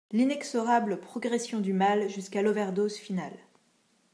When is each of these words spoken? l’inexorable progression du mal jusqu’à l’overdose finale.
l’inexorable 0.13 0.99
progression 0.99 1.59
du 1.59 1.73
mal 1.73 2.09
jusqu’à 2.09 2.41
l’overdose 2.41 2.95
finale. 2.97 3.37